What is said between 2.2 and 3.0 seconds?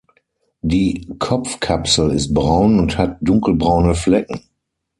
braun und